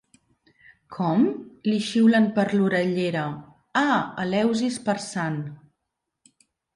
[0.95, 1.25] Com?
[1.67, 3.25] —li xiulen per l'orellera–
[3.81, 5.37] Ah, Eleusis per Sant